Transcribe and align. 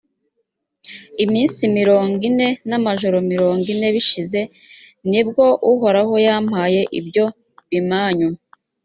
iminsi 1.23 1.61
mirongo 1.77 2.15
ine 2.29 2.47
n’amajoro 2.69 3.17
mirongo 3.31 3.65
ine 3.73 3.87
bishize, 3.95 4.41
ni 5.09 5.21
bwo 5.27 5.45
uhoraho 5.71 6.13
yampaye 6.27 6.81
ibyo 6.99 7.25
bimanyu 7.69 8.29